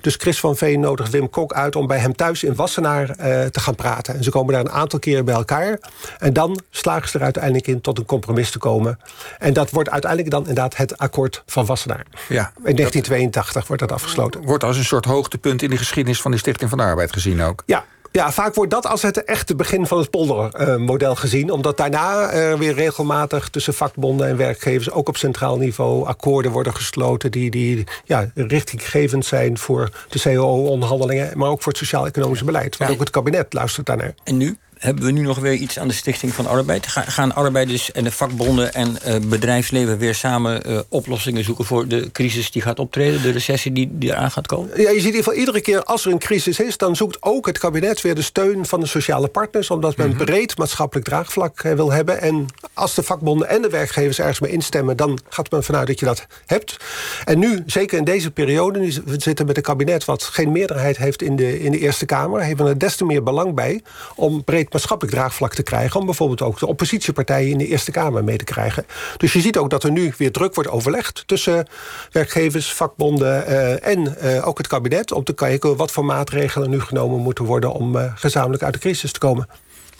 Dus 0.00 0.14
Chris 0.14 0.40
van 0.40 0.56
Veen 0.56 0.80
nodigt 0.80 1.10
Wim 1.10 1.30
Kok 1.30 1.52
uit 1.52 1.76
om 1.76 1.86
bij 1.86 1.98
hem 1.98 2.16
thuis 2.16 2.42
in 2.42 2.54
Wassenaar 2.54 3.16
te 3.50 3.60
gaan 3.60 3.74
praten. 3.74 4.14
En 4.14 4.24
ze 4.24 4.30
komen 4.30 4.52
daar 4.52 4.64
een 4.64 4.70
aantal 4.70 4.98
keren 5.02 5.24
bij 5.24 5.34
elkaar. 5.34 5.78
En 6.18 6.32
dan 6.32 6.60
slagen 6.70 7.08
ze 7.08 7.18
er 7.18 7.24
uiteindelijk 7.24 7.66
in 7.66 7.80
tot 7.80 7.98
een 7.98 8.04
compromis 8.04 8.50
te 8.50 8.58
komen. 8.58 8.98
En 9.38 9.52
dat 9.52 9.70
wordt 9.70 9.90
uiteindelijk 9.90 10.30
dan 10.30 10.40
inderdaad 10.40 10.76
het 10.76 10.98
akkoord 10.98 11.42
van 11.46 11.66
Wassenaar. 11.66 12.06
Ja, 12.28 12.52
in 12.56 12.76
1982 12.76 13.66
wordt 13.66 13.82
dat 13.82 13.92
afgesloten. 13.92 14.42
Wordt 14.42 14.64
als 14.64 14.76
een 14.76 14.84
soort 14.84 15.04
hoogtepunt 15.04 15.62
in 15.62 15.70
de 15.70 15.76
geschiedenis 15.76 16.20
van 16.20 16.30
de 16.30 16.36
Stichting 16.36 16.70
van 16.70 16.78
de 16.78 16.84
Arbeid 16.84 17.12
gezien 17.12 17.42
ook. 17.42 17.62
Ja, 17.66 17.84
ja, 18.12 18.32
vaak 18.32 18.54
wordt 18.54 18.70
dat 18.70 18.86
als 18.86 19.02
het 19.02 19.24
echte 19.24 19.56
begin 19.56 19.86
van 19.86 19.98
het 19.98 20.10
poldermodel 20.10 21.14
gezien. 21.14 21.50
Omdat 21.50 21.76
daarna 21.76 22.30
er 22.30 22.58
weer 22.58 22.74
regelmatig 22.74 23.48
tussen 23.48 23.74
vakbonden 23.74 24.28
en 24.28 24.36
werkgevers... 24.36 24.90
ook 24.90 25.08
op 25.08 25.16
centraal 25.16 25.56
niveau 25.56 26.06
akkoorden 26.06 26.52
worden 26.52 26.74
gesloten... 26.74 27.30
die, 27.30 27.50
die 27.50 27.84
ja, 28.04 28.30
richtinggevend 28.34 29.24
zijn 29.24 29.58
voor 29.58 29.90
de 30.08 30.20
COO-onderhandelingen... 30.20 31.38
maar 31.38 31.48
ook 31.48 31.62
voor 31.62 31.72
het 31.72 31.80
sociaal-economische 31.80 32.44
beleid. 32.44 32.76
Want 32.76 32.90
ook 32.90 33.00
het 33.00 33.10
kabinet 33.10 33.52
luistert 33.52 33.86
daarnaar. 33.86 34.14
En 34.24 34.36
nu? 34.36 34.56
Hebben 34.82 35.04
we 35.04 35.10
nu 35.10 35.20
nog 35.20 35.38
weer 35.38 35.54
iets 35.54 35.78
aan 35.78 35.88
de 35.88 35.94
Stichting 35.94 36.34
van 36.34 36.46
Arbeid? 36.46 36.86
Gaan 36.86 37.34
arbeiders 37.34 37.92
en 37.92 38.04
de 38.04 38.10
vakbonden 38.10 38.74
en 38.74 38.96
uh, 39.06 39.16
bedrijfsleven 39.28 39.98
weer 39.98 40.14
samen 40.14 40.70
uh, 40.70 40.78
oplossingen 40.88 41.44
zoeken 41.44 41.64
voor 41.64 41.88
de 41.88 42.10
crisis 42.12 42.50
die 42.50 42.62
gaat 42.62 42.78
optreden, 42.78 43.22
de 43.22 43.30
recessie 43.30 43.72
die, 43.72 43.88
die 43.92 44.10
eraan 44.10 44.30
gaat 44.30 44.46
komen? 44.46 44.80
Ja, 44.80 44.90
je 44.90 44.94
ziet 44.94 44.98
in 44.98 45.04
ieder 45.04 45.22
geval 45.22 45.34
iedere 45.34 45.60
keer 45.60 45.82
als 45.82 46.04
er 46.04 46.12
een 46.12 46.18
crisis 46.18 46.60
is, 46.60 46.76
dan 46.76 46.96
zoekt 46.96 47.16
ook 47.20 47.46
het 47.46 47.58
kabinet 47.58 48.00
weer 48.00 48.14
de 48.14 48.22
steun 48.22 48.66
van 48.66 48.80
de 48.80 48.86
sociale 48.86 49.28
partners, 49.28 49.70
omdat 49.70 49.96
men 49.96 50.06
mm 50.06 50.16
-hmm. 50.16 50.24
breed 50.24 50.58
maatschappelijk 50.58 51.06
draagvlak 51.06 51.62
uh, 51.62 51.72
wil 51.72 51.92
hebben. 51.92 52.20
En 52.20 52.46
als 52.74 52.94
de 52.94 53.02
vakbonden 53.02 53.48
en 53.48 53.62
de 53.62 53.68
werkgevers 53.68 54.18
ergens 54.18 54.40
mee 54.40 54.52
instemmen, 54.52 54.96
dan 54.96 55.18
gaat 55.28 55.50
men 55.50 55.64
vanuit 55.64 55.86
dat 55.86 55.98
je 55.98 56.06
dat 56.06 56.26
hebt. 56.46 56.76
En 57.24 57.38
nu, 57.38 57.62
zeker 57.66 57.98
in 57.98 58.04
deze 58.04 58.30
periode, 58.30 58.78
nu 58.78 58.92
we 59.04 59.20
zitten 59.20 59.46
met 59.46 59.56
een 59.56 59.62
kabinet 59.62 60.04
wat 60.04 60.22
geen 60.22 60.52
meerderheid 60.52 60.96
heeft 60.96 61.22
in 61.22 61.36
de, 61.36 61.60
in 61.60 61.72
de 61.72 61.78
Eerste 61.78 62.06
Kamer, 62.06 62.44
hebben 62.44 62.64
we 62.64 62.70
er 62.70 62.78
des 62.78 62.96
te 62.96 63.04
meer 63.04 63.22
belang 63.22 63.54
bij 63.54 63.82
om 64.14 64.44
breed 64.44 64.70
maatschappelijk 64.72 65.16
draagvlak 65.16 65.54
te 65.54 65.62
krijgen... 65.62 66.00
om 66.00 66.06
bijvoorbeeld 66.06 66.42
ook 66.42 66.58
de 66.58 66.66
oppositiepartijen 66.66 67.50
in 67.50 67.58
de 67.58 67.66
Eerste 67.66 67.90
Kamer 67.90 68.24
mee 68.24 68.36
te 68.36 68.44
krijgen. 68.44 68.86
Dus 69.16 69.32
je 69.32 69.40
ziet 69.40 69.56
ook 69.56 69.70
dat 69.70 69.84
er 69.84 69.90
nu 69.90 70.12
weer 70.18 70.32
druk 70.32 70.54
wordt 70.54 70.70
overlegd... 70.70 71.22
tussen 71.26 71.66
werkgevers, 72.10 72.72
vakbonden 72.72 73.44
uh, 73.48 73.86
en 73.86 74.16
uh, 74.22 74.46
ook 74.46 74.58
het 74.58 74.66
kabinet... 74.66 75.12
om 75.12 75.24
te 75.24 75.34
kijken 75.34 75.76
wat 75.76 75.90
voor 75.90 76.04
maatregelen 76.04 76.70
nu 76.70 76.80
genomen 76.80 77.20
moeten 77.20 77.44
worden... 77.44 77.72
om 77.72 77.96
uh, 77.96 78.12
gezamenlijk 78.14 78.62
uit 78.62 78.72
de 78.72 78.78
crisis 78.78 79.12
te 79.12 79.18
komen. 79.18 79.48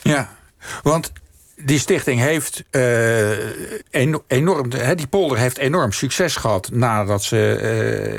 Ja, 0.02 0.29
want 0.83 1.12
die 1.64 1.78
stichting 1.78 2.21
heeft 2.21 2.64
uh, 2.71 3.31
enorm, 4.26 4.69
die 4.95 5.07
polder 5.07 5.38
heeft 5.38 5.59
enorm 5.59 5.92
succes 5.92 6.37
gehad 6.37 6.71
nadat 6.73 7.23
ze 7.23 7.59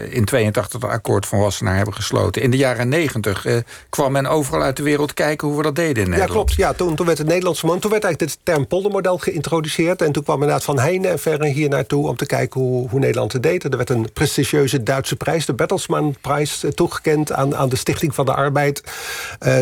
uh, 0.07 0.15
in 0.15 0.25
82 0.25 0.81
het 0.81 0.91
akkoord 0.91 1.25
van 1.25 1.39
Wassenaar 1.39 1.75
hebben 1.75 1.93
gesloten. 1.93 2.41
In 2.41 2.51
de 2.51 2.57
jaren 2.57 2.89
90 2.89 3.45
uh, 3.45 3.57
kwam 3.89 4.11
men 4.11 4.25
overal 4.25 4.61
uit 4.61 4.77
de 4.77 4.83
wereld 4.83 5.13
kijken 5.13 5.47
hoe 5.47 5.57
we 5.57 5.63
dat 5.63 5.75
deden 5.75 6.03
in 6.03 6.09
Nederland. 6.09 6.29
Ja, 6.29 6.35
klopt. 6.35 6.53
Ja, 6.53 6.73
toen, 6.73 6.95
toen 6.95 7.05
werd 7.05 7.17
het 7.17 7.27
Nederlandse 7.27 7.61
toen 7.67 7.91
werd 7.91 8.03
eigenlijk 8.03 8.19
het 8.19 8.37
term 8.43 8.67
poldermodel 8.67 9.17
geïntroduceerd. 9.17 10.01
En 10.01 10.11
toen 10.11 10.23
kwam 10.23 10.35
inderdaad 10.35 10.63
Van 10.63 10.79
Heijnen 10.79 11.11
en 11.11 11.19
verre 11.19 11.47
hier 11.47 11.69
naartoe 11.69 12.07
om 12.07 12.15
te 12.15 12.25
kijken 12.25 12.61
hoe, 12.61 12.89
hoe 12.89 12.99
Nederland 12.99 13.33
het 13.33 13.43
deed. 13.43 13.63
Er 13.63 13.77
werd 13.77 13.89
een 13.89 14.09
prestigieuze 14.13 14.83
Duitse 14.83 15.15
prijs, 15.15 15.45
de 15.45 15.53
Bertelsmann-prijs, 15.53 16.65
toegekend 16.73 17.31
aan, 17.31 17.55
aan 17.55 17.69
de 17.69 17.75
Stichting 17.75 18.15
van 18.15 18.25
de 18.25 18.33
Arbeid. 18.33 18.83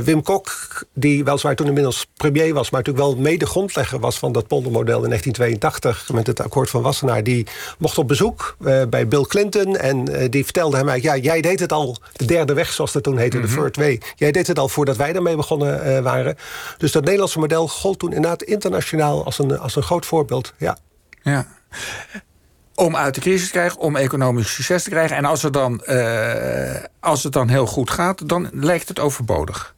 Wim 0.03 0.23
Kok, 0.23 0.49
die 0.93 1.23
weliswaar 1.23 1.55
toen 1.55 1.67
inmiddels 1.67 2.07
premier 2.17 2.53
was, 2.53 2.69
maar 2.69 2.81
natuurlijk 2.83 3.07
wel 3.07 3.23
mede 3.23 3.45
grondlegger 3.45 3.99
was 3.99 4.19
van 4.19 4.31
dat 4.31 4.47
poldermodel 4.47 5.03
in 5.03 5.09
1982 5.09 6.09
met 6.13 6.27
het 6.27 6.39
akkoord 6.39 6.69
van 6.69 6.81
Wassenaar. 6.81 7.23
Die 7.23 7.47
mocht 7.77 7.97
op 7.97 8.07
bezoek 8.07 8.55
uh, 8.59 8.81
bij 8.89 9.07
Bill 9.07 9.23
Clinton 9.23 9.77
en 9.77 10.11
uh, 10.11 10.29
die 10.29 10.43
vertelde 10.43 10.77
hem 10.77 10.89
eigenlijk: 10.89 11.25
ja, 11.25 11.31
jij 11.31 11.41
deed 11.41 11.59
het 11.59 11.71
al, 11.71 11.97
de 12.15 12.25
derde 12.25 12.53
weg 12.53 12.71
zoals 12.71 12.91
dat 12.91 13.03
toen 13.03 13.17
heette, 13.17 13.37
mm 13.37 13.43
-hmm. 13.43 13.55
de 13.55 13.61
Third 13.61 13.75
Way. 13.75 14.01
Jij 14.15 14.31
deed 14.31 14.47
het 14.47 14.59
al 14.59 14.69
voordat 14.69 14.97
wij 14.97 15.13
daarmee 15.13 15.35
begonnen 15.35 16.03
waren. 16.03 16.35
Dus 16.77 16.91
dat 16.91 17.03
Nederlandse 17.03 17.39
model 17.39 17.67
gold 17.67 17.99
toen 17.99 18.13
inderdaad 18.13 18.43
internationaal 18.43 19.25
als 19.25 19.39
een, 19.39 19.59
als 19.59 19.75
een 19.75 19.83
groot 19.83 20.05
voorbeeld. 20.05 20.53
Ja. 20.57 20.77
ja 21.21 21.47
om 22.81 22.95
uit 22.95 23.15
de 23.15 23.21
crisis 23.21 23.45
te 23.45 23.51
krijgen, 23.51 23.79
om 23.79 23.95
economisch 23.95 24.53
succes 24.53 24.83
te 24.83 24.89
krijgen. 24.89 25.15
En 25.15 25.25
als 25.25 25.41
het 25.41 25.53
dan, 25.53 25.81
uh, 25.85 26.75
als 26.99 27.23
het 27.23 27.33
dan 27.33 27.47
heel 27.47 27.65
goed 27.65 27.89
gaat, 27.89 28.29
dan 28.29 28.49
lijkt 28.51 28.87
het 28.87 28.99
overbodig. 28.99 29.75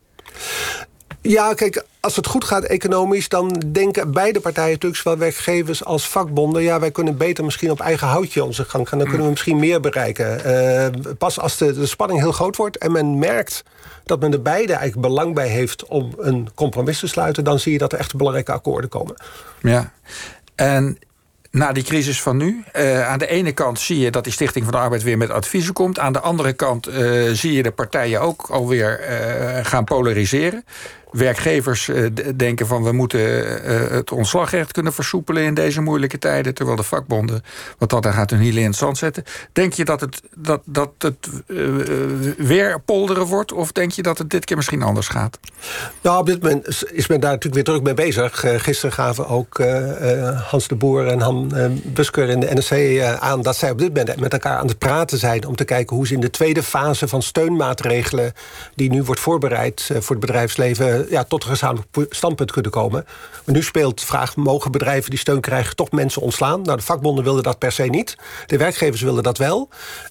Ja, 1.21 1.53
kijk, 1.53 1.85
als 1.99 2.15
het 2.15 2.27
goed 2.27 2.43
gaat 2.43 2.63
economisch... 2.63 3.29
dan 3.29 3.63
denken 3.65 4.11
beide 4.11 4.39
partijen 4.39 4.71
natuurlijk, 4.71 5.01
zowel 5.01 5.17
werkgevers 5.17 5.85
als 5.85 6.07
vakbonden... 6.07 6.63
ja, 6.63 6.79
wij 6.79 6.91
kunnen 6.91 7.17
beter 7.17 7.43
misschien 7.43 7.71
op 7.71 7.79
eigen 7.79 8.07
houtje 8.07 8.43
onze 8.43 8.65
gang 8.65 8.89
gaan. 8.89 8.97
Dan 8.97 9.07
kunnen 9.07 9.25
we 9.25 9.31
misschien 9.31 9.59
meer 9.59 9.79
bereiken. 9.79 10.41
Uh, 10.45 11.13
pas 11.17 11.39
als 11.39 11.57
de, 11.57 11.73
de 11.73 11.85
spanning 11.85 12.19
heel 12.19 12.31
groot 12.31 12.55
wordt 12.55 12.77
en 12.77 12.91
men 12.91 13.19
merkt 13.19 13.63
dat 14.03 14.19
men 14.19 14.31
er 14.33 14.41
beide 14.41 14.73
eigenlijk 14.73 15.07
belang 15.07 15.33
bij 15.33 15.47
heeft... 15.47 15.85
om 15.85 16.13
een 16.17 16.49
compromis 16.55 16.99
te 16.99 17.07
sluiten... 17.07 17.43
dan 17.43 17.59
zie 17.59 17.71
je 17.71 17.77
dat 17.77 17.93
er 17.93 17.99
echt 17.99 18.15
belangrijke 18.15 18.51
akkoorden 18.51 18.89
komen. 18.89 19.15
Ja, 19.61 19.91
en 20.55 20.97
na 21.53 21.71
die 21.71 21.83
crisis 21.83 22.21
van 22.21 22.37
nu. 22.37 22.63
Uh, 22.75 23.09
aan 23.09 23.19
de 23.19 23.27
ene 23.27 23.51
kant 23.51 23.79
zie 23.79 23.99
je 23.99 24.11
dat 24.11 24.23
die 24.23 24.33
Stichting 24.33 24.65
van 24.65 24.73
de 24.73 24.79
Arbeid 24.79 25.03
weer 25.03 25.17
met 25.17 25.29
adviezen 25.29 25.73
komt. 25.73 25.99
Aan 25.99 26.13
de 26.13 26.19
andere 26.19 26.53
kant 26.53 26.87
uh, 26.87 27.31
zie 27.31 27.53
je 27.53 27.63
de 27.63 27.71
partijen 27.71 28.21
ook 28.21 28.41
alweer 28.49 28.99
uh, 28.99 29.65
gaan 29.65 29.83
polariseren 29.83 30.65
werkgevers 31.13 31.87
uh, 31.87 32.09
denken 32.35 32.67
van 32.67 32.83
we 32.83 32.91
moeten 32.91 33.19
uh, 33.19 33.89
het 33.89 34.11
ontslagrecht 34.11 34.71
kunnen 34.71 34.93
versoepelen 34.93 35.43
in 35.43 35.53
deze 35.53 35.81
moeilijke 35.81 36.19
tijden, 36.19 36.53
terwijl 36.53 36.77
de 36.77 36.83
vakbonden 36.83 37.43
wat 37.77 37.89
dat 37.89 38.05
gaat 38.05 38.29
hun 38.29 38.39
hielen 38.39 38.61
in 38.61 38.67
het 38.67 38.77
zand 38.77 38.97
zetten. 38.97 39.23
Denk 39.51 39.73
je 39.73 39.85
dat 39.85 40.01
het, 40.01 40.21
dat, 40.35 40.61
dat 40.65 40.89
het 40.97 41.29
uh, 41.47 41.83
weer 42.37 42.81
polderen 42.81 43.25
wordt, 43.25 43.51
of 43.51 43.71
denk 43.71 43.91
je 43.91 44.01
dat 44.01 44.17
het 44.17 44.29
dit 44.29 44.45
keer 44.45 44.55
misschien 44.55 44.81
anders 44.81 45.07
gaat? 45.07 45.39
Nou, 46.01 46.19
op 46.19 46.25
dit 46.25 46.41
moment 46.41 46.83
is 46.91 47.07
men 47.07 47.19
daar 47.19 47.31
natuurlijk 47.31 47.67
weer 47.67 47.75
druk 47.75 47.83
mee 47.83 48.05
bezig. 48.05 48.43
gisteren 48.63 48.93
gaven 48.93 49.27
ook 49.27 49.61
Hans 50.49 50.67
de 50.67 50.75
Boer 50.75 51.07
en 51.07 51.19
Han 51.19 51.51
Busker 51.83 52.29
in 52.29 52.39
de 52.39 52.53
NRC 52.53 53.01
aan 53.19 53.41
dat 53.41 53.55
zij 53.55 53.71
op 53.71 53.77
dit 53.77 53.93
moment 53.93 54.19
met 54.19 54.33
elkaar 54.33 54.57
aan 54.57 54.67
het 54.67 54.77
praten 54.77 55.17
zijn 55.17 55.47
om 55.47 55.55
te 55.55 55.63
kijken 55.63 55.95
hoe 55.95 56.07
ze 56.07 56.13
in 56.13 56.19
de 56.19 56.29
tweede 56.29 56.63
fase 56.63 57.07
van 57.07 57.21
steunmaatregelen 57.21 58.33
die 58.75 58.89
nu 58.89 59.03
wordt 59.03 59.21
voorbereid 59.21 59.89
voor 59.93 60.15
het 60.15 60.25
bedrijfsleven 60.25 61.02
ja, 61.09 61.23
tot 61.23 61.43
een 61.43 61.49
gezamenlijk 61.49 61.87
standpunt 62.09 62.51
kunnen 62.51 62.71
komen. 62.71 63.05
Maar 63.45 63.55
nu 63.55 63.63
speelt 63.63 63.99
de 63.99 64.05
vraag: 64.05 64.35
mogen 64.35 64.71
bedrijven 64.71 65.09
die 65.09 65.19
steun 65.19 65.41
krijgen 65.41 65.75
toch 65.75 65.91
mensen 65.91 66.21
ontslaan? 66.21 66.61
Nou, 66.61 66.77
de 66.77 66.83
vakbonden 66.83 67.23
wilden 67.23 67.43
dat 67.43 67.57
per 67.57 67.71
se 67.71 67.83
niet. 67.83 68.17
De 68.45 68.57
werkgevers 68.57 69.01
wilden 69.01 69.23
dat 69.23 69.37
wel. 69.37 69.69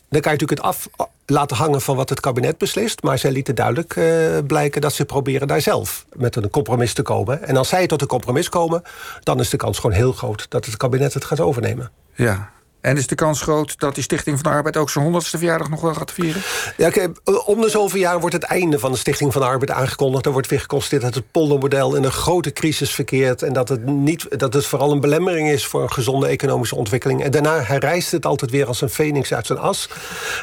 Dan 0.08 0.20
kan 0.20 0.32
je 0.32 0.38
natuurlijk 0.38 0.50
het 0.50 0.60
af 0.60 0.88
laten 1.26 1.56
hangen 1.56 1.80
van 1.80 1.96
wat 1.96 2.08
het 2.08 2.20
kabinet 2.20 2.58
beslist. 2.58 3.02
Maar 3.02 3.18
zij 3.18 3.30
lieten 3.30 3.54
duidelijk 3.54 3.96
uh, 3.96 4.38
blijken 4.46 4.80
dat 4.80 4.92
ze 4.92 5.04
proberen 5.04 5.48
daar 5.48 5.60
zelf 5.60 6.04
met 6.12 6.36
een 6.36 6.50
compromis 6.50 6.94
te 6.94 7.02
komen. 7.02 7.42
En 7.42 7.56
als 7.56 7.68
zij 7.68 7.86
tot 7.86 8.00
een 8.00 8.06
compromis 8.06 8.48
komen, 8.48 8.82
dan 9.22 9.40
is 9.40 9.50
de 9.50 9.56
kans 9.56 9.78
gewoon 9.78 9.96
heel 9.96 10.12
groot 10.12 10.46
dat 10.48 10.66
het 10.66 10.76
kabinet 10.76 11.14
het 11.14 11.24
gaat 11.24 11.40
overnemen. 11.40 11.90
Ja, 12.14 12.50
en 12.82 12.96
is 12.96 13.06
de 13.06 13.14
kans 13.14 13.40
groot 13.40 13.78
dat 13.78 13.94
die 13.94 14.02
Stichting 14.02 14.38
van 14.38 14.50
de 14.50 14.56
Arbeid 14.56 14.76
ook 14.76 14.90
zijn 14.90 15.04
honderdste 15.04 15.38
verjaardag 15.38 15.68
nog 15.68 15.80
wel 15.80 15.94
gaat 15.94 16.12
vieren? 16.12 16.42
Ja, 16.76 16.90
kijk, 16.90 17.20
om 17.44 17.60
de 17.60 17.70
zoveel 17.70 18.00
jaar 18.00 18.20
wordt 18.20 18.34
het 18.34 18.44
einde 18.44 18.78
van 18.78 18.92
de 18.92 18.98
Stichting 18.98 19.32
van 19.32 19.42
de 19.42 19.48
Arbeid 19.48 19.70
aangekondigd. 19.70 20.26
Er 20.26 20.32
wordt 20.32 20.48
weer 20.48 20.60
geconstateerd 20.60 21.02
dat 21.02 21.14
het 21.14 21.30
poldermodel 21.30 21.94
in 21.94 22.04
een 22.04 22.12
grote 22.12 22.52
crisis 22.52 22.90
verkeert. 22.90 23.42
En 23.42 23.52
dat 23.52 23.68
het, 23.68 23.86
niet, 23.86 24.38
dat 24.38 24.54
het 24.54 24.66
vooral 24.66 24.92
een 24.92 25.00
belemmering 25.00 25.48
is 25.48 25.66
voor 25.66 25.82
een 25.82 25.92
gezonde 25.92 26.26
economische 26.26 26.76
ontwikkeling. 26.76 27.22
En 27.22 27.30
daarna 27.30 27.60
herrijst 27.60 28.12
het 28.12 28.26
altijd 28.26 28.50
weer 28.50 28.66
als 28.66 28.80
een 28.80 28.88
phoenix 28.88 29.34
uit 29.34 29.46
zijn 29.46 29.58
as. 29.58 29.88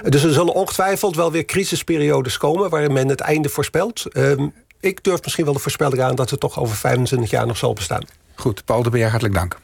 Dus 0.04 0.24
er 0.24 0.34
zullen 0.34 0.54
ongetwijfeld 0.54 1.16
wel 1.16 1.32
weer 1.32 1.46
crisisperiodes 1.46 2.38
komen 2.38 2.70
waarin 2.70 2.94
men 2.94 3.08
het 3.08 3.22
einde 3.22 3.50
voorspelt. 3.50 4.06
Um, 4.14 4.54
ik 4.80 5.04
durf 5.04 5.24
misschien 5.24 5.46
wel 5.46 5.54
de 5.54 5.60
voorspelling 5.60 6.02
aan 6.02 6.16
dat 6.16 6.30
het 6.30 6.40
toch 6.40 6.60
over 6.60 6.76
25 6.76 7.30
jaar 7.30 7.48
nog 7.48 7.58
zal 7.58 7.74
bestaan. 7.74 8.04
Goed, 8.36 8.66
Paul 8.66 8.84
de 8.84 8.90
Beer, 8.90 9.10
hartelijk 9.10 9.36
dank. 9.36 9.58